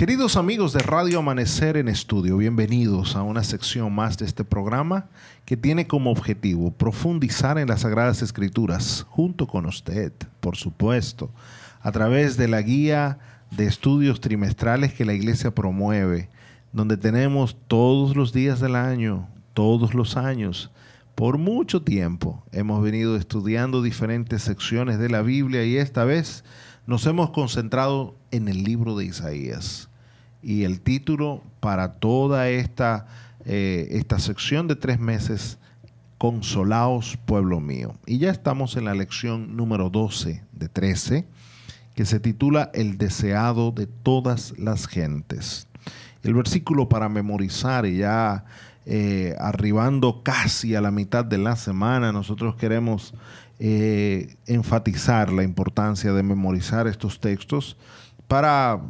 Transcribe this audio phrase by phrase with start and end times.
[0.00, 5.10] Queridos amigos de Radio Amanecer en Estudio, bienvenidos a una sección más de este programa
[5.44, 10.10] que tiene como objetivo profundizar en las Sagradas Escrituras junto con usted,
[10.40, 11.30] por supuesto,
[11.82, 13.18] a través de la guía
[13.50, 16.30] de estudios trimestrales que la iglesia promueve,
[16.72, 20.70] donde tenemos todos los días del año, todos los años,
[21.14, 26.42] por mucho tiempo hemos venido estudiando diferentes secciones de la Biblia y esta vez
[26.86, 29.89] nos hemos concentrado en el libro de Isaías
[30.42, 33.06] y el título para toda esta,
[33.44, 35.58] eh, esta sección de tres meses,
[36.18, 37.94] Consolaos, pueblo mío.
[38.06, 41.26] Y ya estamos en la lección número 12 de 13,
[41.94, 45.66] que se titula El deseado de todas las gentes.
[46.22, 48.44] El versículo para memorizar y ya
[48.84, 53.14] eh, arribando casi a la mitad de la semana, nosotros queremos
[53.58, 57.76] eh, enfatizar la importancia de memorizar estos textos
[58.26, 58.80] para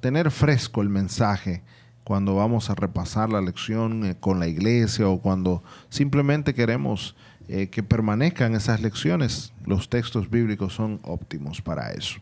[0.00, 1.62] tener fresco el mensaje
[2.04, 7.14] cuando vamos a repasar la lección eh, con la iglesia o cuando simplemente queremos
[7.48, 9.52] eh, que permanezcan esas lecciones.
[9.64, 12.18] Los textos bíblicos son óptimos para eso.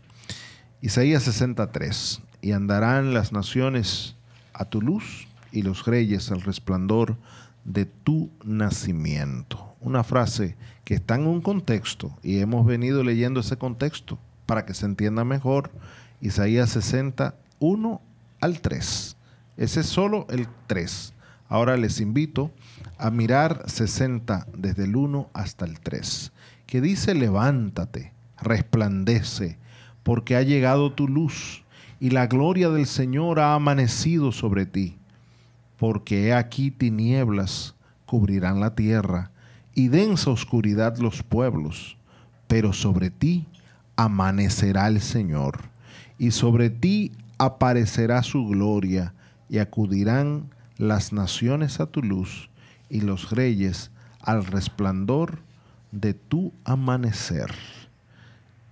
[0.80, 2.22] Isaías 63.
[2.40, 4.14] Y andarán las naciones
[4.52, 7.16] a tu luz y los reyes al resplandor
[7.64, 9.74] de tu nacimiento.
[9.80, 14.74] Una frase que está en un contexto y hemos venido leyendo ese contexto para que
[14.74, 15.70] se entienda mejor.
[16.20, 18.00] Isaías 60 1
[18.40, 19.16] al 3.
[19.56, 21.14] Ese es solo el 3.
[21.48, 22.50] Ahora les invito
[22.98, 26.32] a mirar 60 desde el 1 hasta el 3,
[26.66, 29.58] que dice, levántate, resplandece,
[30.02, 31.64] porque ha llegado tu luz
[32.00, 34.96] y la gloria del Señor ha amanecido sobre ti,
[35.78, 37.74] porque he aquí tinieblas
[38.06, 39.30] cubrirán la tierra
[39.74, 41.96] y densa oscuridad los pueblos,
[42.46, 43.46] pero sobre ti
[43.96, 45.60] amanecerá el Señor,
[46.18, 49.14] y sobre ti aparecerá su gloria
[49.48, 52.50] y acudirán las naciones a tu luz
[52.88, 53.90] y los reyes
[54.20, 55.38] al resplandor
[55.92, 57.52] de tu amanecer.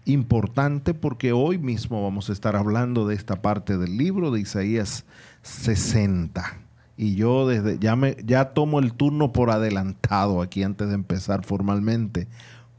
[0.05, 5.05] Importante porque hoy mismo vamos a estar hablando de esta parte del libro de Isaías
[5.43, 6.59] 60.
[6.97, 11.45] Y yo desde ya me ya tomo el turno por adelantado aquí antes de empezar
[11.45, 12.29] formalmente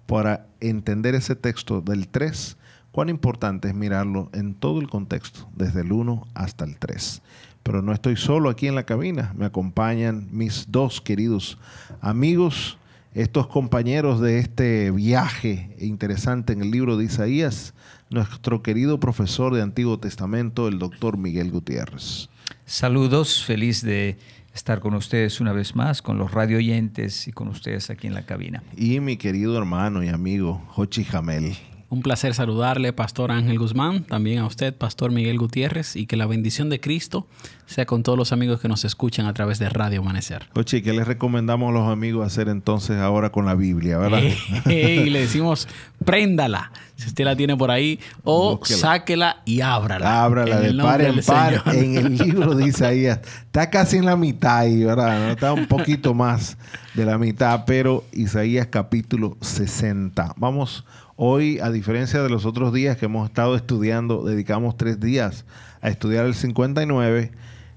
[0.05, 2.57] para entender ese texto del 3
[2.97, 7.21] cuán importante es mirarlo en todo el contexto, desde el 1 hasta el 3.
[7.61, 11.59] Pero no estoy solo aquí en la cabina, me acompañan mis dos queridos
[12.01, 12.79] amigos,
[13.13, 17.75] estos compañeros de este viaje interesante en el libro de Isaías,
[18.09, 22.29] nuestro querido profesor de Antiguo Testamento, el doctor Miguel Gutiérrez.
[22.65, 24.17] Saludos, feliz de
[24.55, 28.15] estar con ustedes una vez más, con los radio oyentes y con ustedes aquí en
[28.15, 28.63] la cabina.
[28.75, 31.55] Y mi querido hermano y amigo, Jochi Jamel.
[31.89, 36.25] Un placer saludarle, Pastor Ángel Guzmán, también a usted, Pastor Miguel Gutiérrez, y que la
[36.25, 37.27] bendición de Cristo
[37.65, 40.49] sea con todos los amigos que nos escuchan a través de Radio Amanecer.
[40.53, 44.21] Oye, ¿qué les recomendamos a los amigos hacer entonces ahora con la Biblia, verdad?
[44.65, 45.69] y le decimos,
[46.03, 50.25] préndala, si usted la tiene por ahí, o sáquela y ábrala.
[50.25, 51.63] Ábrala de par en par.
[51.67, 53.21] En el libro de Isaías.
[53.45, 55.31] Está casi en la mitad ahí, ¿verdad?
[55.31, 56.57] Está un poquito más
[56.95, 60.33] de la mitad, pero Isaías capítulo 60.
[60.35, 60.83] Vamos
[61.19, 65.45] Hoy, a diferencia de los otros días que hemos estado estudiando, dedicamos tres días
[65.81, 67.31] a estudiar el 59,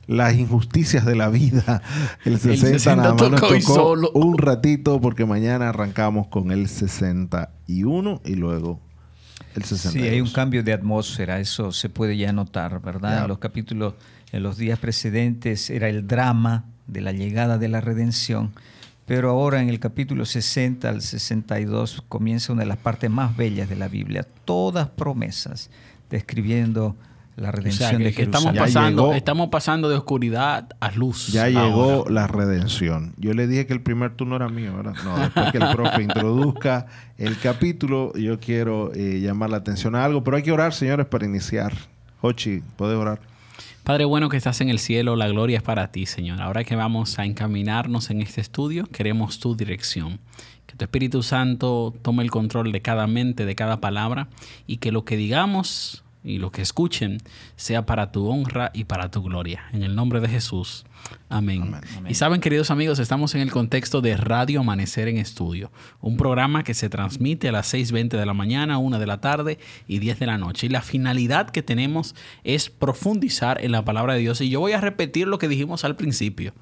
[0.06, 1.81] las injusticias de la vida.
[2.27, 8.34] El 60, nada más nos tocó un ratito porque mañana arrancamos con el 61 y
[8.34, 8.79] luego
[9.55, 9.93] el 62.
[9.93, 13.23] Sí, hay un cambio de atmósfera, eso se puede ya notar, ¿verdad?
[13.23, 13.95] En los capítulos,
[14.33, 18.53] en los días precedentes era el drama de la llegada de la redención
[19.10, 23.69] pero ahora en el capítulo 60 al 62 comienza una de las partes más bellas
[23.69, 25.69] de la Biblia, todas promesas
[26.09, 26.94] describiendo
[27.34, 28.28] la redención de Jerusalén.
[28.28, 31.26] Estamos pasando, estamos pasando de oscuridad a luz.
[31.26, 33.12] Ya llegó la redención.
[33.16, 34.94] Yo le dije que el primer turno era mío, ¿verdad?
[35.02, 36.87] No, después que el profe introduzca
[37.19, 41.06] el capítulo, yo quiero eh, llamar la atención a algo, pero hay que orar, señores,
[41.06, 41.73] para iniciar.
[42.20, 43.19] Hochi, ¿puede orar?
[43.90, 46.40] Padre bueno que estás en el cielo, la gloria es para ti, Señor.
[46.40, 50.20] Ahora que vamos a encaminarnos en este estudio, queremos tu dirección.
[50.66, 54.28] Que tu Espíritu Santo tome el control de cada mente, de cada palabra,
[54.69, 57.19] y que lo que digamos y lo que escuchen
[57.56, 59.64] sea para tu honra y para tu gloria.
[59.72, 60.84] En el nombre de Jesús.
[61.28, 61.75] Amén.
[62.08, 66.62] Y saben, queridos amigos, estamos en el contexto de Radio Amanecer en Estudio, un programa
[66.62, 69.58] que se transmite a las 6.20 de la mañana, 1 de la tarde
[69.88, 70.67] y 10 de la noche.
[70.67, 72.14] Y la finalidad que tenemos
[72.44, 74.40] es profundizar en la palabra de Dios.
[74.40, 76.52] Y yo voy a repetir lo que dijimos al principio.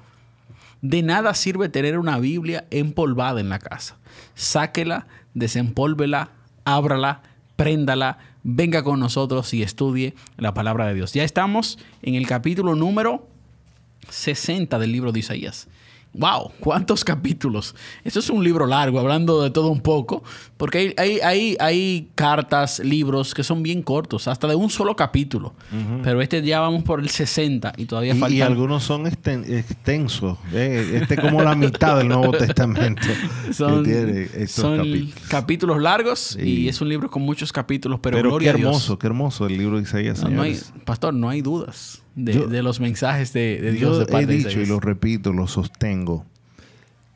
[0.81, 3.97] De nada sirve tener una Biblia empolvada en la casa.
[4.35, 6.31] Sáquela, desempólvela,
[6.63, 7.21] ábrala,
[7.57, 11.13] préndala, venga con nosotros y estudie la palabra de Dios.
[11.13, 13.27] Ya estamos en el capítulo número
[14.09, 15.67] 60 del libro de Isaías.
[16.13, 16.51] ¡Wow!
[16.59, 17.75] ¿Cuántos capítulos?
[18.03, 20.23] Esto es un libro largo, hablando de todo un poco,
[20.57, 25.53] porque hay, hay, hay, cartas, libros que son bien cortos, hasta de un solo capítulo.
[26.03, 28.35] Pero este ya vamos por el 60 y todavía falta.
[28.35, 30.37] Y algunos son extensos.
[30.51, 33.07] Eh, este es como la mitad del Nuevo Testamento.
[33.53, 33.85] son,
[35.29, 35.79] capítulos.
[35.79, 39.57] largos y es un libro con muchos capítulos, pero, pero qué hermoso, qué hermoso el
[39.57, 40.25] libro de Isaías.
[40.85, 44.07] pastor, no hay dudas de, los mensajes de, Dios.
[44.09, 46.25] Yo he dicho y lo repito, lo sostengo.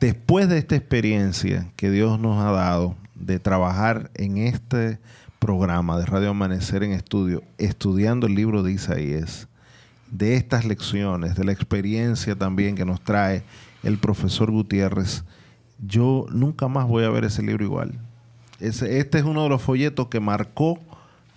[0.00, 4.98] Después de esta experiencia que Dios nos ha dado de trabajar en este
[5.38, 9.48] programa de Radio Amanecer en Estudio, estudiando el libro de Isaías,
[10.10, 13.42] de estas lecciones, de la experiencia también que nos trae
[13.82, 15.24] el profesor Gutiérrez,
[15.84, 17.92] yo nunca más voy a ver ese libro igual.
[18.60, 20.78] este es uno de los folletos que marcó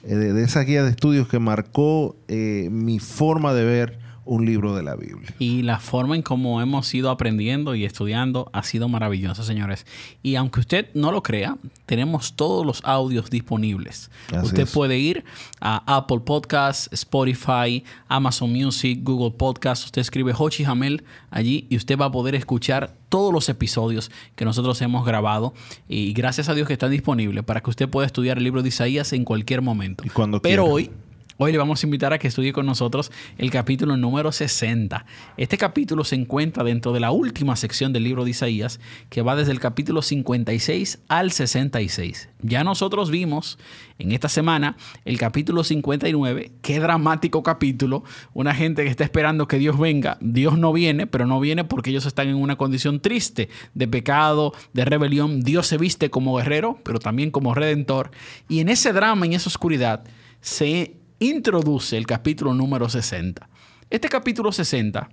[0.04, 4.75] eh, de, esa guía de estudios que marcó eh, mi forma de ver un libro
[4.75, 5.33] de la Biblia.
[5.39, 9.85] Y la forma en cómo hemos ido aprendiendo y estudiando ha sido maravillosa, señores.
[10.21, 14.12] Y aunque usted no lo crea, tenemos todos los audios disponibles.
[14.44, 15.24] usted puede ir
[15.59, 19.85] a Apple Podcasts, Spotify, Amazon Music, Google Podcasts.
[19.85, 24.45] Usted escribe Hochi Hamel allí y usted va a poder escuchar todos los episodios que
[24.45, 25.53] nosotros hemos grabado.
[25.88, 28.69] Y gracias a Dios que están disponibles para que usted pueda estudiar el libro de
[28.69, 30.03] Isaías en cualquier momento.
[30.06, 30.91] Y cuando Pero hoy
[31.39, 35.06] Hoy le vamos a invitar a que estudie con nosotros el capítulo número 60.
[35.38, 38.80] Este capítulo se encuentra dentro de la última sección del libro de Isaías,
[39.12, 42.30] que va desde el capítulo 56 al 66.
[42.42, 43.60] Ya nosotros vimos
[44.00, 48.04] en esta semana el capítulo 59, qué dramático capítulo,
[48.34, 51.92] una gente que está esperando que Dios venga, Dios no viene, pero no viene porque
[51.92, 55.42] ellos están en una condición triste de pecado, de rebelión.
[55.42, 58.10] Dios se viste como guerrero, pero también como redentor.
[58.50, 60.04] Y en ese drama, en esa oscuridad,
[60.42, 63.48] se introduce el capítulo número 60.
[63.90, 65.10] Este capítulo 60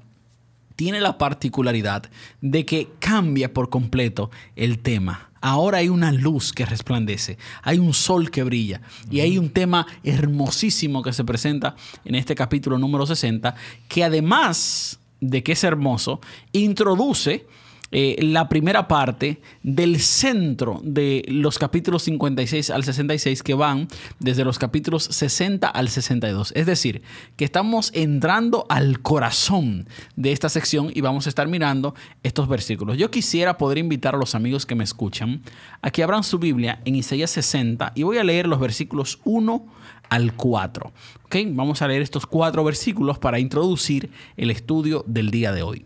[0.77, 2.11] tiene la particularidad
[2.41, 5.31] de que cambia por completo el tema.
[5.41, 8.81] Ahora hay una luz que resplandece, hay un sol que brilla
[9.11, 13.55] y hay un tema hermosísimo que se presenta en este capítulo número 60
[13.89, 16.21] que además de que es hermoso,
[16.53, 17.47] introduce
[17.91, 23.89] eh, la primera parte del centro de los capítulos 56 al 66 que van
[24.19, 26.53] desde los capítulos 60 al 62.
[26.57, 27.03] Es decir,
[27.37, 29.87] que estamos entrando al corazón
[30.17, 32.97] de esta sección y vamos a estar mirando estos versículos.
[32.97, 35.43] Yo quisiera poder invitar a los amigos que me escuchan
[35.83, 39.67] a que abran su Biblia en Isaías 60 y voy a leer los versículos 1
[40.09, 40.93] al 4.
[41.27, 41.51] ¿Okay?
[41.53, 45.85] Vamos a leer estos cuatro versículos para introducir el estudio del día de hoy.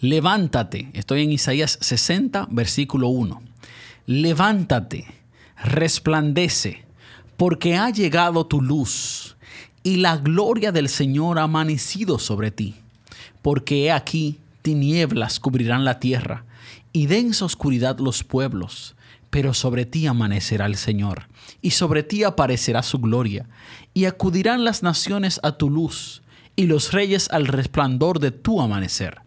[0.00, 3.40] Levántate, estoy en Isaías 60, versículo 1.
[4.04, 5.06] Levántate,
[5.64, 6.84] resplandece,
[7.38, 9.36] porque ha llegado tu luz
[9.82, 12.74] y la gloria del Señor ha amanecido sobre ti.
[13.40, 16.44] Porque he aquí tinieblas cubrirán la tierra
[16.92, 18.96] y densa oscuridad los pueblos,
[19.30, 21.26] pero sobre ti amanecerá el Señor
[21.62, 23.48] y sobre ti aparecerá su gloria
[23.94, 26.20] y acudirán las naciones a tu luz
[26.54, 29.24] y los reyes al resplandor de tu amanecer.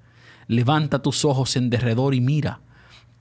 [0.50, 2.60] Levanta tus ojos en derredor y mira.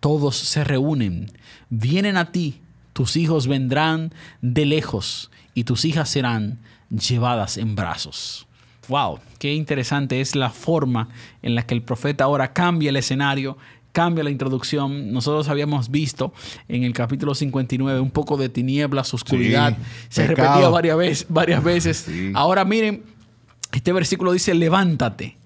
[0.00, 1.30] Todos se reúnen,
[1.68, 2.62] vienen a ti,
[2.94, 6.58] tus hijos vendrán de lejos y tus hijas serán
[6.88, 8.46] llevadas en brazos.
[8.88, 11.08] Wow, qué interesante es la forma
[11.42, 13.58] en la que el profeta ahora cambia el escenario,
[13.92, 15.12] cambia la introducción.
[15.12, 16.32] Nosotros habíamos visto
[16.66, 19.76] en el capítulo 59 un poco de tinieblas, oscuridad.
[20.08, 21.26] Se repetía varias veces.
[21.28, 22.06] Varias veces.
[22.32, 23.02] Ahora miren,
[23.72, 25.36] este versículo dice, levántate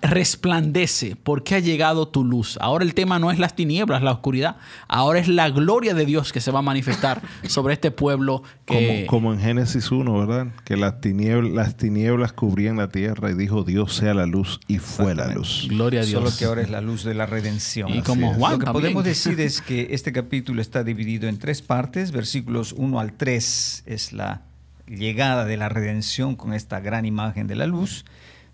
[0.00, 2.58] resplandece porque ha llegado tu luz.
[2.60, 4.56] Ahora el tema no es las tinieblas, la oscuridad.
[4.88, 8.42] Ahora es la gloria de Dios que se va a manifestar sobre este pueblo.
[8.66, 9.06] Que...
[9.08, 10.48] Como, en Génesis 1, ¿verdad?
[10.64, 14.78] Que las tinieblas, las tinieblas cubrían la tierra y dijo Dios sea la luz y
[14.78, 15.66] fue la luz.
[15.68, 16.22] Gloria a Dios.
[16.22, 17.88] Solo que ahora es la luz de la redención.
[17.90, 21.62] Y como Juan, Lo que podemos decir es que este capítulo está dividido en tres
[21.62, 22.10] partes.
[22.10, 24.42] Versículos 1 al 3 es la
[24.88, 28.04] llegada de la redención con esta gran imagen de la luz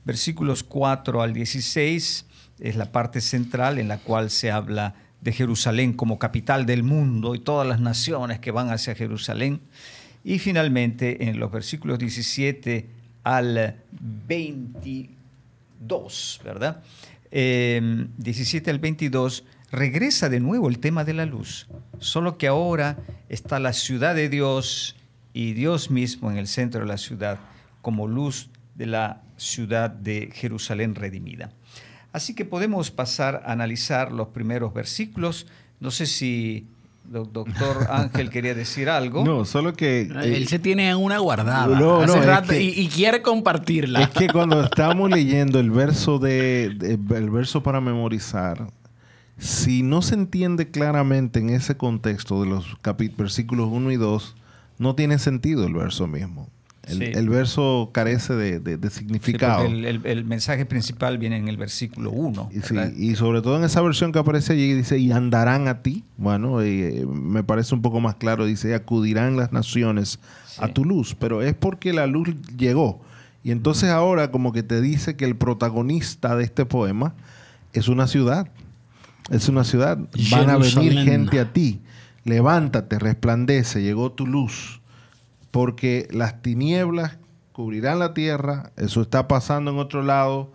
[0.09, 2.25] versículos 4 al 16
[2.61, 7.35] es la parte central en la cual se habla de Jerusalén como capital del mundo
[7.35, 9.61] y todas las naciones que van hacia Jerusalén.
[10.25, 12.89] Y finalmente en los versículos 17
[13.23, 16.83] al 22, ¿verdad?
[17.31, 22.97] 17 em, al 22 regresa de nuevo el tema de la luz, solo que ahora
[23.29, 24.97] está la ciudad de Dios
[25.35, 27.39] y Dios mismo en el centro de la ciudad
[27.83, 31.51] como luz de la ciudad de Jerusalén redimida.
[32.13, 35.47] Así que podemos pasar a analizar los primeros versículos.
[35.81, 36.67] No sé si
[37.05, 39.25] doctor Ángel quería decir algo.
[39.25, 40.03] No, solo que...
[40.03, 44.03] Él se tiene una guardada no, no, y, quiere compartirla.
[44.03, 48.69] Es que cuando estamos leyendo el verso, de, el verso para memorizar,
[49.39, 52.77] si no se entiende claramente en ese contexto de los
[53.17, 54.37] versículos 1 y 2,
[54.79, 56.49] no tiene sentido el verso mismo.
[56.89, 59.65] El, verso carece de, significado.
[59.65, 62.51] el, mensaje principal viene en el versículo 1.
[62.97, 66.05] Y, sobre todo en esa versión que aparece allí, dice, y andarán a ti.
[66.17, 70.19] Bueno, eh, me parece un poco más claro, dice, acudirán las naciones
[70.59, 71.15] a tu luz.
[71.19, 73.01] Pero es porque la luz llegó.
[73.45, 77.15] Y entonces ahora como que te dice que el protagonista de este poema
[77.73, 78.49] es una ciudad.
[79.31, 79.99] Es una ciudad.
[80.31, 81.81] Van a venir gente a ti.
[82.25, 84.78] Levántate, resplandece, llegó tu luz
[85.51, 87.19] porque las tinieblas
[87.53, 90.53] cubrirán la tierra, eso está pasando en otro lado,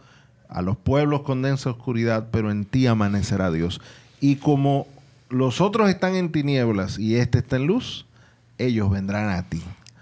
[0.48, 3.82] a los pueblos con densa oscuridad, pero en ti amanecerá Dios.
[4.22, 4.88] Y como
[5.30, 8.06] los otros están en tinieblas y este está en luz,
[8.58, 9.62] ellos vendrán a ti.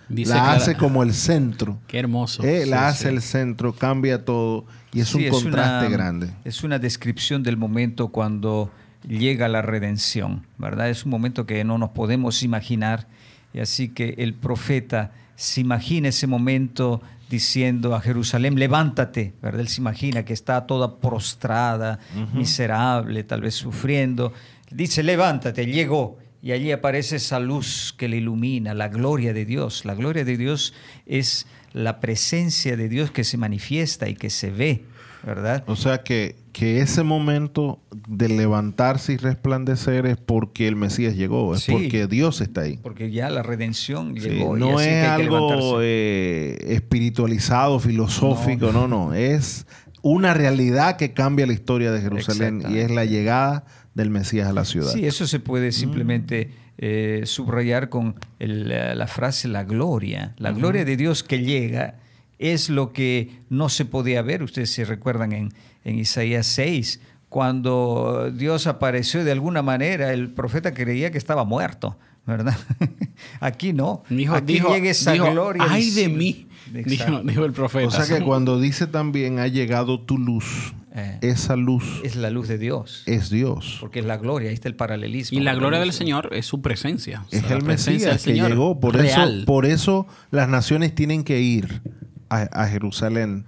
[0.09, 1.79] la hace como el centro.
[1.87, 2.43] Qué hermoso.
[2.43, 6.29] Eh, la hace el centro, cambia todo y es un contraste grande.
[6.43, 8.69] Es una descripción del momento cuando
[9.07, 10.89] llega la redención, ¿verdad?
[10.89, 13.07] Es un momento que no nos podemos imaginar
[13.53, 19.61] y así que el profeta se imagina ese momento diciendo a Jerusalén, levántate, ¿verdad?
[19.61, 21.99] Él se imagina que está toda prostrada,
[22.33, 24.33] miserable, tal vez sufriendo.
[24.69, 26.17] Dice, levántate, llegó.
[26.43, 29.85] Y allí aparece esa luz que le ilumina, la gloria de Dios.
[29.85, 30.73] La gloria de Dios
[31.05, 34.83] es la presencia de Dios que se manifiesta y que se ve,
[35.23, 35.63] ¿verdad?
[35.67, 41.55] O sea que que ese momento de levantarse y resplandecer es porque el Mesías llegó,
[41.55, 42.77] es porque Dios está ahí.
[42.77, 44.57] Porque ya la redención llegó.
[44.57, 48.87] no es algo eh, espiritualizado, filosófico, no.
[48.87, 49.65] no, es
[50.01, 54.53] una realidad que cambia la historia de Jerusalén y es la llegada del Mesías a
[54.53, 54.91] la ciudad.
[54.91, 55.73] Sí, eso se puede mm.
[55.73, 61.99] simplemente eh, subrayar con la, frase la gloria, la gloria de Dios que llega
[62.39, 64.41] es lo que no se podía ver.
[64.41, 70.73] Ustedes se recuerdan en, en Isaías 6, cuando Dios apareció de alguna manera, el profeta
[70.73, 72.57] creía que estaba muerto, ¿verdad?
[73.39, 74.03] Aquí no.
[74.33, 75.63] Aquí llega esa gloria.
[75.69, 76.47] ¡Ay de mí!
[76.71, 77.87] Dijo, el profeta.
[77.87, 81.17] O sea que cuando dice también ha llegado tu luz, eh.
[81.21, 83.03] esa luz es la luz de Dios.
[83.05, 83.77] Es Dios.
[83.79, 85.37] Porque es la gloria, ahí está el paralelismo.
[85.37, 87.25] Y la gloria del Señor es su presencia.
[87.31, 88.79] Es el Mesías que llegó.
[88.79, 91.81] Por eso, por eso las naciones tienen que ir
[92.29, 93.45] a, Jerusalén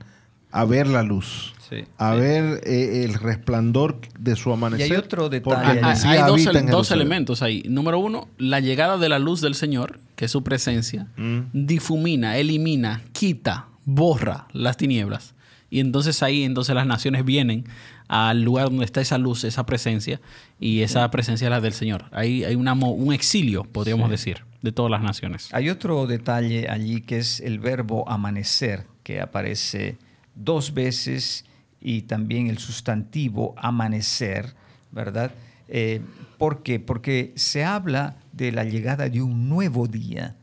[0.51, 1.53] a ver la luz,
[1.97, 4.87] a ver eh, el resplandor de su amanecer.
[4.87, 5.81] Y hay otro detalle.
[5.83, 6.19] Hay,
[6.69, 7.63] dos, elementos ahí.
[7.67, 11.39] Número uno, la llegada de la luz del Señor, que es su presencia, mm.
[11.53, 15.35] difumina, elimina, quita, borra las tinieblas.
[15.69, 17.65] Y entonces ahí, entonces las naciones vienen
[18.07, 20.21] al lugar donde está esa luz, esa presencia,
[20.59, 22.05] y esa presencia es la del Señor.
[22.11, 25.49] Ahí hay una, un exilio, podríamos decir de todas las naciones.
[25.51, 29.97] Hay otro detalle allí que es el verbo amanecer, que aparece
[30.35, 31.45] dos veces
[31.83, 34.55] y también el sustantivo amanecer,
[34.91, 35.31] ¿verdad?
[35.67, 36.01] Eh,
[36.37, 36.79] ¿Por qué?
[36.79, 40.35] Porque se habla de la llegada de un nuevo día.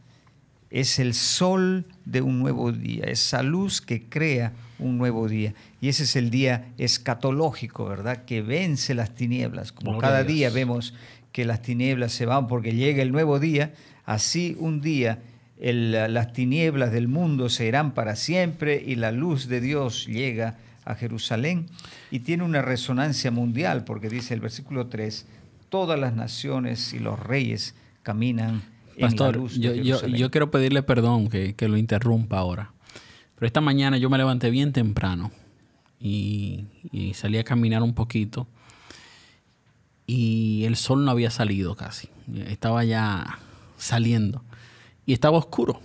[0.70, 5.54] Es el sol de un nuevo día, esa luz que crea un nuevo día.
[5.80, 8.24] Y ese es el día escatológico, ¿verdad?
[8.24, 9.72] Que vence las tinieblas.
[9.72, 10.94] Como cada día vemos
[11.32, 13.72] que las tinieblas se van porque llega el nuevo día,
[14.10, 15.20] Así un día
[15.60, 20.94] las tinieblas del mundo se irán para siempre y la luz de Dios llega a
[20.94, 21.66] Jerusalén
[22.10, 25.26] y tiene una resonancia mundial porque dice el versículo 3,
[25.68, 28.62] todas las naciones y los reyes caminan
[28.96, 30.12] en la luz de yo, Jerusalén.
[30.12, 32.72] Yo, yo, quiero pedirle perdón que, que, lo interrumpa ahora,
[33.34, 35.30] pero esta mañana yo me levanté bien temprano
[35.98, 38.46] y, y salí a caminar un poquito
[40.06, 42.08] y el sol no había salido casi,
[42.48, 43.38] estaba ya
[43.78, 44.42] saliendo
[45.06, 45.80] y estaba oscuro.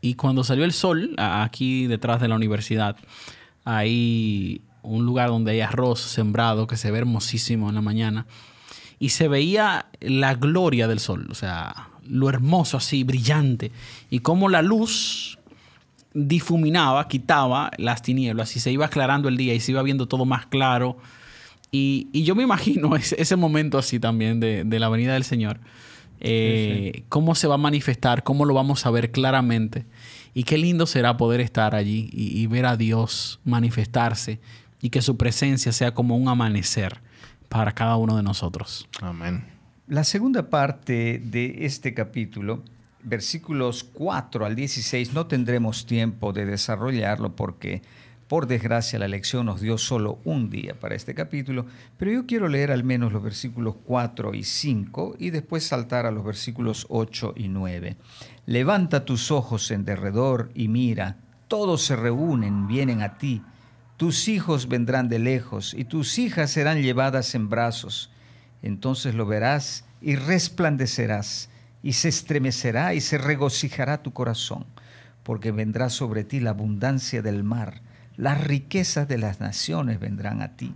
[0.00, 2.96] Y cuando salió el sol, aquí detrás de la universidad,
[3.68, 8.26] hay un lugar donde hay arroz sembrado que se ve hermosísimo en la mañana.
[8.98, 13.70] Y se veía la gloria del sol, o sea, lo hermoso así, brillante.
[14.08, 15.38] Y como la luz
[16.14, 20.24] difuminaba, quitaba las tinieblas y se iba aclarando el día y se iba viendo todo
[20.24, 20.96] más claro.
[21.70, 25.60] Y, yo me imagino ese, momento así también de, de la venida del Señor
[26.20, 29.86] eh, cómo se va a manifestar, cómo lo vamos a ver claramente.
[30.38, 34.38] Y qué lindo será poder estar allí y, ver a Dios manifestarse
[34.80, 37.00] y que su presencia sea como un amanecer
[37.48, 38.88] para cada uno de nosotros.
[39.00, 39.44] Amén.
[39.88, 42.62] La segunda parte de este capítulo,
[43.02, 47.82] versículos 4 al 16, no tendremos tiempo de desarrollarlo porque
[48.28, 51.64] Por desgracia, la lección nos dio solo un día para este capítulo,
[51.96, 56.10] pero yo quiero leer al menos los versículos 4 y 5 y después saltar a
[56.10, 57.96] los versículos 8 y 9.
[58.44, 61.16] Levanta tus ojos en derredor y mira,
[61.48, 63.40] todos se reúnen, vienen a ti.
[63.96, 68.10] Tus hijos vendrán de lejos y tus hijas serán llevadas en brazos.
[68.60, 71.48] Entonces lo verás y resplandecerás
[71.82, 74.66] y se estremecerá y se regocijará tu corazón,
[75.22, 77.87] porque vendrá sobre ti la abundancia del mar
[78.18, 80.74] las riquezas de las naciones vendrán a ti.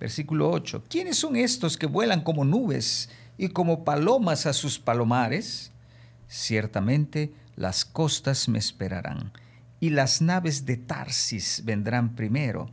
[0.00, 0.82] Versículo 8.
[0.90, 3.08] ¿Quiénes son estos que vuelan como nubes
[3.38, 5.70] y como palomas a sus palomares?
[6.26, 9.32] Ciertamente las costas me esperarán
[9.78, 12.68] y las naves de Tarsis vendrán primero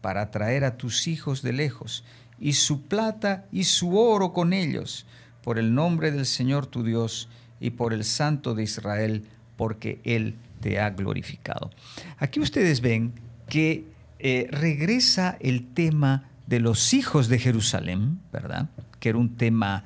[0.00, 2.02] para traer a tus hijos de lejos
[2.38, 5.04] y su plata y su oro con ellos
[5.42, 7.28] por el nombre del Señor tu Dios
[7.60, 11.70] y por el Santo de Israel, porque Él te ha glorificado.
[12.18, 13.12] Aquí ustedes ven
[13.48, 13.84] que
[14.18, 18.68] eh, regresa el tema de los hijos de Jerusalén, ¿verdad?
[19.00, 19.84] Que era un tema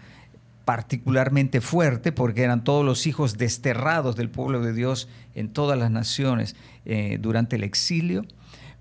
[0.65, 5.91] particularmente fuerte porque eran todos los hijos desterrados del pueblo de Dios en todas las
[5.91, 8.27] naciones eh, durante el exilio,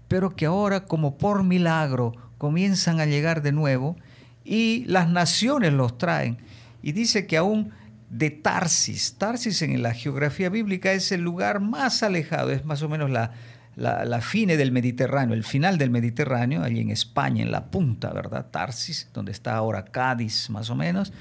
[0.08, 3.96] pero que ahora como por milagro comienzan a llegar de nuevo
[4.44, 6.38] y las naciones los traen.
[6.82, 7.72] Y dice que aún
[8.10, 12.90] de Tarsis, Tarsis en la geografía bíblica es el lugar más alejado, es más o
[12.90, 13.32] menos la,
[13.78, 18.48] la, fine del Mediterráneo, el final del Mediterráneo, allí en España, en la punta, ¿verdad?
[18.50, 21.14] Tarsis, donde está ahora Cádiz, más o menos.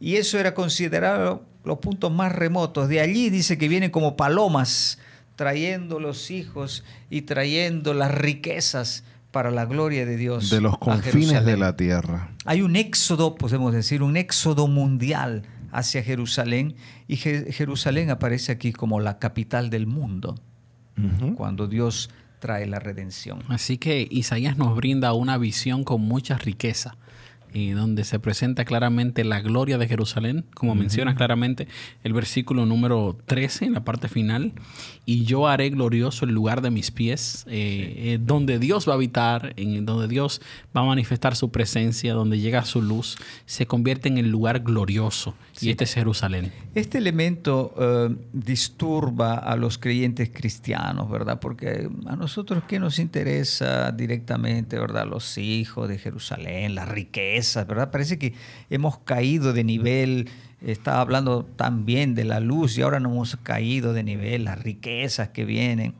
[0.00, 2.88] Y eso era considerado los puntos más remotos.
[2.88, 4.98] De allí dice que vienen como palomas
[5.34, 10.50] trayendo los hijos y trayendo las riquezas para la gloria de Dios.
[10.50, 12.32] De los confines de la tierra.
[12.44, 15.42] Hay un éxodo, podemos decir, un éxodo mundial
[15.72, 16.76] hacia Jerusalén
[17.08, 20.38] y Jerusalén aparece aquí como la capital del mundo
[21.36, 23.40] cuando Dios trae la redención.
[23.48, 26.96] Así que Isaías nos brinda una visión con mucha riqueza
[27.54, 31.68] y donde se presenta claramente la gloria de Jerusalén, como menciona claramente
[32.02, 34.52] el versículo número 13 en la parte final,
[35.06, 38.96] y yo haré glorioso el lugar de mis pies, eh, eh, donde Dios va a
[38.96, 40.42] habitar, en donde Dios
[40.76, 45.34] va a manifestar su presencia, donde llega su luz, se convierte en el lugar glorioso,
[45.60, 46.52] y este es Jerusalén.
[46.74, 51.38] Este elemento eh, disturba a los creyentes cristianos, ¿verdad?
[51.38, 55.06] Porque a nosotros, ¿qué nos interesa directamente, ¿verdad?
[55.06, 57.90] Los hijos de Jerusalén, la riqueza ¿verdad?
[57.90, 58.34] Parece que
[58.70, 60.30] hemos caído de nivel,
[60.60, 65.28] estaba hablando también de la luz y ahora no hemos caído de nivel, las riquezas
[65.28, 65.94] que vienen.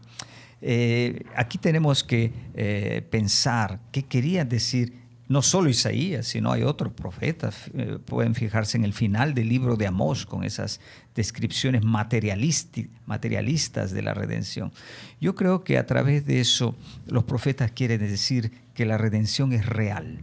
[0.63, 6.93] Eh, aquí tenemos que eh, pensar qué quería decir no solo Isaías, sino hay otros
[6.93, 7.71] profetas.
[7.75, 10.81] Eh, pueden fijarse en el final del libro de Amós con esas
[11.15, 14.73] descripciones materialistas de la redención.
[15.21, 16.77] Yo creo que a través de eso
[17.07, 20.21] los profetas quieren decir que la redención es real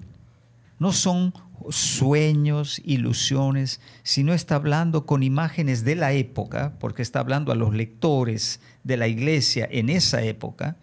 [0.81, 1.31] no son
[1.69, 7.75] sueños, ilusiones, sino está hablando con imágenes de la época, porque está hablando a los
[7.75, 10.77] lectores de la iglesia en esa época.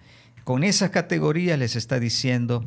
[0.45, 2.65] Con esas categorías les está diciendo,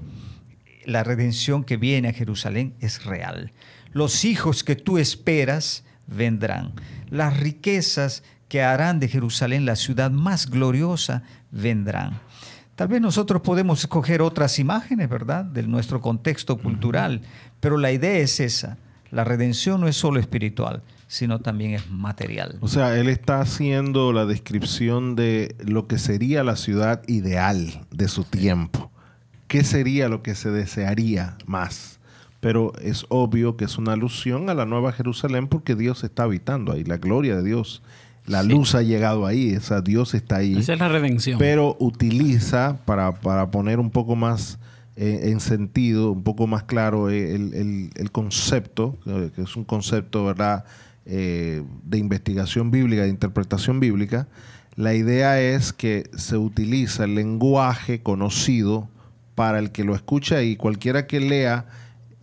[0.84, 3.54] la redención que viene a Jerusalén es real.
[3.94, 6.74] Los hijos que tú esperas vendrán.
[7.10, 12.20] Las riquezas que harán de Jerusalén la ciudad más gloriosa vendrán.
[12.82, 17.22] Tal vez nosotros podemos escoger otras imágenes, ¿verdad?, de nuestro contexto cultural,
[17.60, 18.80] pero la idea es esa.
[19.12, 22.58] La redención no es solo espiritual, sino también es material.
[22.60, 28.08] O sea, él está haciendo la descripción de lo que sería la ciudad ideal de
[28.08, 28.90] su tiempo.
[29.48, 32.00] ¿Qué sería lo que se desearía más?
[32.40, 36.72] Pero es obvio que es una alusión a la Nueva Jerusalén porque Dios está habitando
[36.72, 37.84] ahí, la gloria de Dios
[38.26, 40.58] la luz ha llegado ahí, esa Dios está ahí.
[40.58, 41.40] Esa es la redención.
[41.40, 43.12] Pero utiliza, para,
[43.52, 44.60] poner un poco más
[44.96, 48.98] eh, en sentido, un poco más claro eh, el, concepto,
[49.36, 50.66] que es un concepto, ¿verdad?,
[51.06, 54.28] eh, de investigación bíblica, de interpretación bíblica.
[54.76, 58.88] La idea es que se utiliza el lenguaje conocido
[59.36, 61.66] para el que lo escucha y cualquiera que lea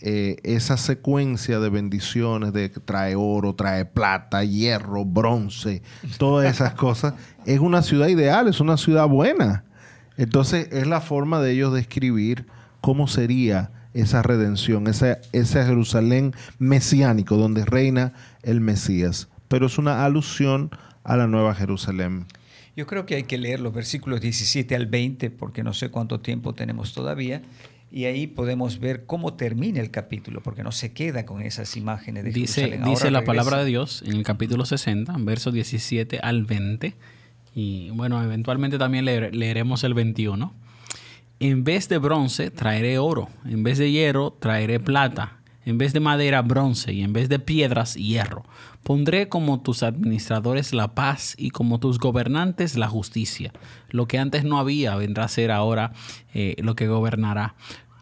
[0.01, 5.83] eh, esa secuencia de bendiciones de trae oro, trae plata, hierro, bronce,
[6.19, 7.15] todas esas cosas,
[7.47, 9.65] es una ciudad ideal, es una ciudad buena.
[10.17, 12.47] Entonces es la forma de ellos describir
[12.81, 19.29] cómo sería esa redención, ese, ese Jerusalén mesiánico donde reina el Mesías.
[19.49, 20.71] Pero es una alusión
[21.03, 22.27] a la nueva Jerusalén.
[22.77, 26.21] Yo creo que hay que leer los versículos 17 al 20 porque no sé cuánto
[26.21, 27.43] tiempo tenemos todavía
[27.91, 32.25] y ahí podemos ver cómo termina el capítulo, porque no se queda con esas imágenes
[32.25, 36.95] de dice, Dice la palabra de Dios en el capítulo 60, versos 17 al 20,
[37.55, 40.55] y bueno, eventualmente también leeremos el 21.
[41.41, 46.01] En vez de bronce traeré oro, en vez de hierro traeré plata, en vez de
[46.01, 46.95] madera bronce.
[46.95, 48.45] Y en vez de piedras hierro.
[48.89, 53.53] Pondré como tus administradores la paz y como tus gobernantes la justicia.
[53.91, 55.93] Lo que antes no había vendrá a ser ahora
[56.33, 57.55] eh, lo que gobernará.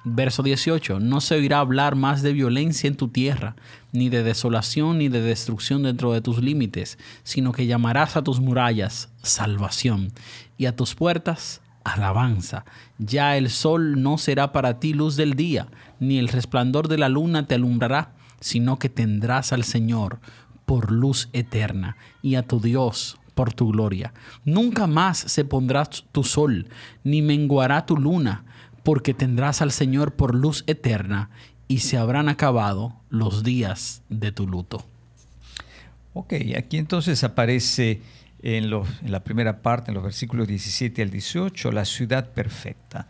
[0.05, 3.57] Verso 18, no se oirá hablar más de violencia en tu tierra,
[3.91, 8.39] ni de desolación ni de destrucción dentro de tus límites, sino que llamarás a tus
[8.39, 10.13] murallas salvación
[10.57, 12.65] y a tus puertas alabanza.
[12.99, 15.67] Ya el sol no será para ti luz del día,
[15.99, 20.21] ni el resplandor de la luna te alumbrará, sino que tendrás al Señor
[20.67, 24.13] por luz eterna y a tu Dios por tu gloria.
[24.45, 26.69] Nunca más se pondrá tu sol,
[27.05, 28.45] ni menguará tu luna
[28.83, 31.31] porque tendrás al Señor por luz eterna
[31.69, 34.85] y se habrán acabado los días de tu luto.
[36.15, 38.01] Ok, aquí entonces aparece
[38.43, 43.09] en, en, la primera parte, en los versículos 17 al 18, la ciudad perfecta,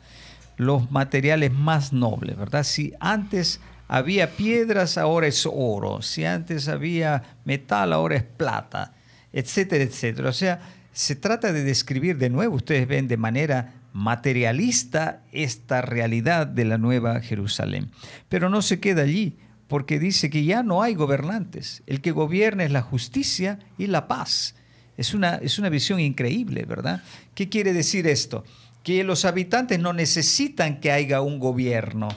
[0.56, 2.64] los materiales más nobles, ¿verdad?
[2.64, 8.94] Si antes había piedras, ahora es oro, si antes había metal, ahora es plata,
[9.32, 10.28] etcétera, etcétera.
[10.28, 10.60] O sea,
[10.92, 16.78] se trata de describir de nuevo, ustedes ven de manera materialista esta realidad de la
[16.78, 17.90] nueva Jerusalén.
[18.28, 21.82] Pero no se queda allí, porque dice que ya no hay gobernantes.
[21.86, 24.54] El que gobierna es la justicia y la paz.
[24.96, 27.02] Es una, es una visión increíble, ¿verdad?
[27.34, 28.44] ¿Qué quiere decir esto?
[28.82, 32.08] Que los habitantes no necesitan que haya un gobierno,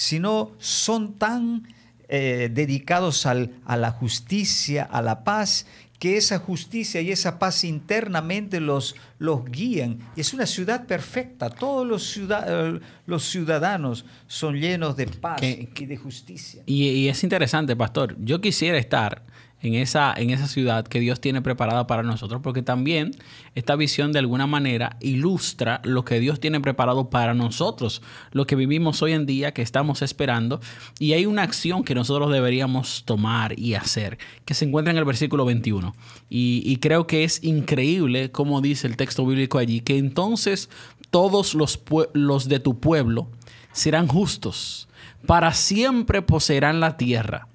[0.00, 1.68] sino son tan
[2.08, 5.66] eh, dedicados al, a la justicia, a la paz,
[5.98, 9.98] que esa justicia y esa paz internamente los, los guían.
[10.16, 11.50] Es una ciudad perfecta.
[11.50, 16.62] Todos los, eh, los ciudadanos son llenos de paz y de justicia.
[16.64, 18.16] Y, y, es interesante, pastor.
[18.20, 19.22] Yo quisiera estar
[19.62, 23.12] en esa, en esa ciudad que Dios tiene preparada para nosotros, porque también
[23.54, 28.56] esta visión de alguna manera ilustra lo que Dios tiene preparado para nosotros, lo que
[28.56, 30.60] vivimos hoy en día, que estamos esperando,
[30.98, 35.04] y hay una acción que nosotros deberíamos tomar y hacer, que se encuentra en el
[35.04, 35.94] versículo 21.
[36.30, 40.70] Y, y creo que es increíble, como dice el texto bíblico allí, que entonces
[41.10, 41.80] todos los,
[42.14, 43.28] los de tu pueblo
[43.72, 44.88] serán justos,
[45.26, 47.49] para siempre poseerán la tierra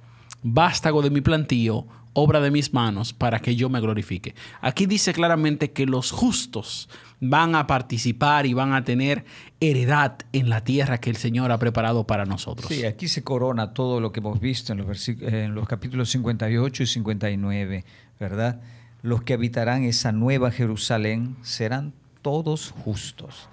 [0.46, 4.36] vástago de mi plantío, obra de mis manos, para que yo me glorifique.
[4.62, 6.88] Aquí dice claramente que los justos
[7.20, 9.26] van a participar y van a tener
[9.60, 12.68] heredad en la tierra que el Señor ha preparado para nosotros.
[12.70, 16.84] Sí, aquí se corona todo lo que hemos visto en los, en los capítulos 58
[16.84, 17.86] y 59,
[18.20, 18.62] ¿verdad?
[19.02, 23.50] Los que habitarán esa nueva Jerusalén serán todos justos.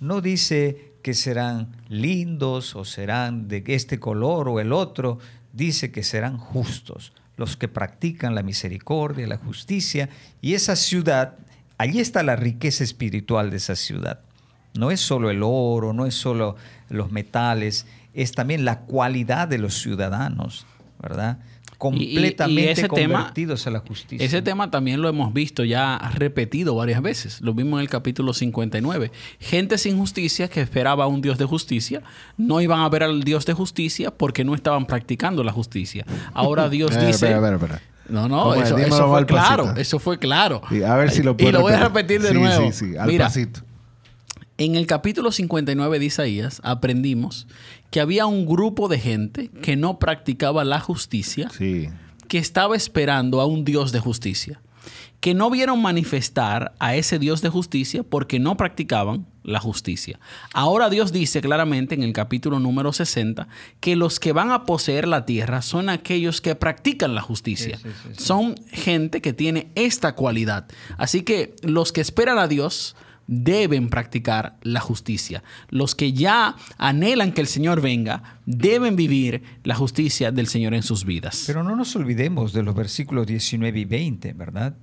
[0.00, 5.18] No dice que serán lindos o serán de este color o el otro,
[5.52, 10.10] dice que serán justos los que practican la misericordia, la justicia,
[10.42, 11.36] y esa ciudad,
[11.78, 14.20] allí está la riqueza espiritual de esa ciudad.
[14.74, 16.56] No es solo el oro, no es solo
[16.90, 20.66] los metales, es también la cualidad de los ciudadanos,
[21.00, 21.38] ¿verdad?
[21.80, 24.24] Completamente convertidos a la justicia.
[24.24, 27.40] Ese tema también lo hemos visto ya repetido varias veces.
[27.40, 29.10] Lo vimos en el capítulo 59.
[29.38, 32.02] Gente sin justicia que esperaba a un Dios de justicia,
[32.36, 36.04] no iban a ver al Dios de justicia porque no estaban practicando la justicia.
[36.34, 37.34] Ahora Dios dice...
[38.10, 39.74] No, no, eso, fue claro.
[39.76, 40.60] Eso fue claro.
[40.70, 42.70] Y a ver si lo Y lo voy a repetir de nuevo.
[42.72, 43.60] Sí, sí, al pasito.
[44.58, 47.46] En el capítulo 59 de Isaías aprendimos
[47.90, 51.50] que había un grupo de gente que no practicaba la justicia,
[52.28, 54.60] que estaba esperando a un Dios de justicia,
[55.20, 60.18] que no vieron manifestar a ese Dios de justicia porque no practicaban la justicia.
[60.54, 63.48] Ahora Dios dice claramente en el capítulo número 60
[63.80, 67.78] que los que van a poseer la tierra son aquellos que practican la justicia.
[68.16, 70.66] son gente que tiene esta cualidad.
[70.96, 72.96] Así que los que esperan a Dios
[73.30, 75.44] deben practicar la justicia.
[75.68, 80.82] Los que ya anhelan que el Señor venga deben vivir la justicia del Señor en
[80.82, 81.44] sus vidas.
[81.46, 84.74] Pero no nos olvidemos de los versículos 19 y 20, ¿verdad?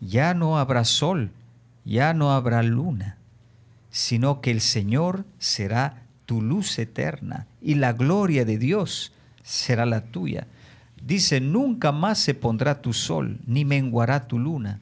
[0.00, 1.30] Ya no habrá sol,
[1.86, 3.16] ya no habrá luna,
[3.90, 10.02] sino que el Señor será tu luz eterna y la gloria de Dios será la
[10.02, 10.46] tuya.
[11.02, 14.80] Dice, nunca más se pondrá tu sol, ni menguará tu luna,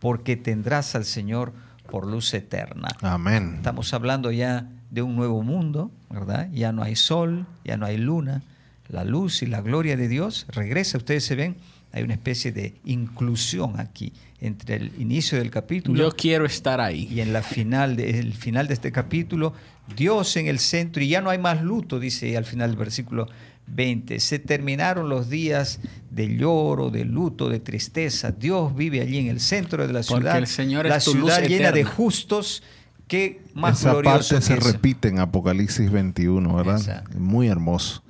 [0.00, 1.52] porque tendrás al Señor
[1.88, 2.88] por luz eterna.
[3.00, 3.54] Amén.
[3.56, 6.48] Estamos hablando ya de un nuevo mundo, ¿verdad?
[6.52, 8.42] Ya no hay sol, ya no hay luna.
[8.88, 10.98] La luz y la gloria de Dios regresa.
[10.98, 11.56] Ustedes se ven,
[11.92, 15.98] hay una especie de inclusión aquí entre el inicio del capítulo.
[15.98, 17.08] Yo quiero estar ahí.
[17.10, 19.52] Y en la final de, el final de este capítulo,
[19.96, 23.28] Dios en el centro y ya no hay más luto, dice al final del versículo
[23.70, 24.20] 20.
[24.20, 28.32] Se terminaron los días de lloro, de luto, de tristeza.
[28.32, 30.38] Dios vive allí en el centro de la ciudad.
[30.38, 32.62] el Señor la ciudad llena de justos
[33.08, 34.70] ¿Qué más Esa glorioso parte se eso?
[34.70, 36.76] repite en Apocalipsis 21, ¿verdad?
[36.76, 37.18] Exacto.
[37.18, 38.02] Muy hermoso.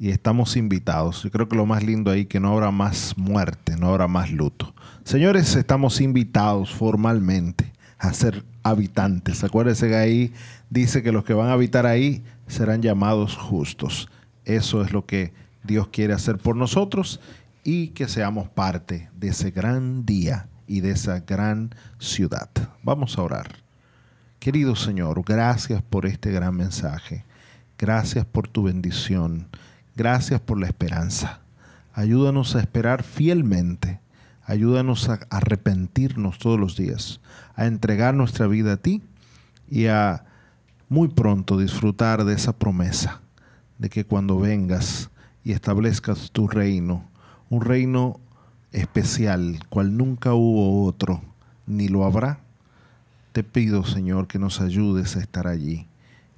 [0.00, 1.22] Y estamos invitados.
[1.22, 4.32] Yo creo que lo más lindo ahí que no habrá más muerte, no habrá más
[4.32, 4.74] luto.
[5.04, 9.44] Señores, estamos invitados formalmente a ser habitantes.
[9.44, 10.32] Acuérdense que ahí
[10.70, 14.08] dice que los que van a habitar ahí serán llamados justos.
[14.48, 17.20] Eso es lo que Dios quiere hacer por nosotros
[17.64, 22.48] y que seamos parte de ese gran día y de esa gran ciudad.
[22.82, 23.56] Vamos a orar.
[24.38, 27.26] Querido Señor, gracias por este gran mensaje.
[27.76, 29.48] Gracias por tu bendición.
[29.94, 31.40] Gracias por la esperanza.
[31.92, 34.00] Ayúdanos a esperar fielmente.
[34.44, 37.20] Ayúdanos a arrepentirnos todos los días,
[37.54, 39.02] a entregar nuestra vida a ti
[39.70, 40.24] y a
[40.88, 43.20] muy pronto disfrutar de esa promesa
[43.78, 45.10] de que cuando vengas
[45.44, 47.04] y establezcas tu reino,
[47.48, 48.20] un reino
[48.72, 51.22] especial, cual nunca hubo otro,
[51.66, 52.40] ni lo habrá,
[53.32, 55.86] te pido, Señor, que nos ayudes a estar allí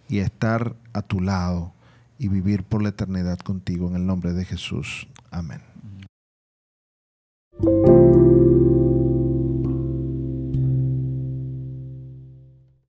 [0.09, 1.72] y a estar a tu lado
[2.18, 5.09] y vivir por la eternidad contigo en el nombre de Jesús.
[5.31, 5.61] Amén.